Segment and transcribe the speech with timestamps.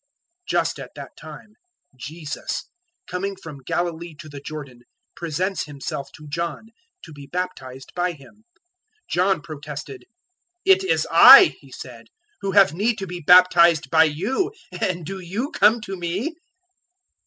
[0.49, 1.53] 003:013 Just at that time
[1.95, 2.65] Jesus,
[3.05, 4.81] coming from Galilee to the Jordan,
[5.15, 6.69] presents Himself to John
[7.03, 8.43] to be baptized by him.
[9.11, 10.05] 003:014 John protested.
[10.65, 12.07] "It is I," he said,
[12.39, 16.33] "who have need to be baptized by you, and do you come to me?"